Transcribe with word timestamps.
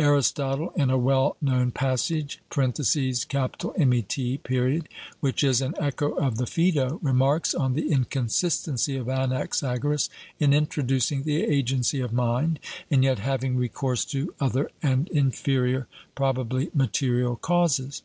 Aristotle, 0.00 0.72
in 0.74 0.90
a 0.90 0.98
well 0.98 1.36
known 1.40 1.70
passage 1.70 2.40
(Met.) 2.56 2.80
which 5.20 5.44
is 5.44 5.60
an 5.60 5.74
echo 5.78 6.08
of 6.14 6.36
the 6.38 6.46
Phaedo, 6.48 6.98
remarks 7.00 7.54
on 7.54 7.74
the 7.74 7.92
inconsistency 7.92 8.96
of 8.96 9.06
Anaxagoras 9.08 10.10
in 10.40 10.52
introducing 10.52 11.22
the 11.22 11.44
agency 11.44 12.00
of 12.00 12.12
mind, 12.12 12.58
and 12.90 13.04
yet 13.04 13.20
having 13.20 13.56
recourse 13.56 14.04
to 14.06 14.34
other 14.40 14.72
and 14.82 15.06
inferior, 15.10 15.86
probably 16.16 16.68
material 16.74 17.36
causes. 17.36 18.02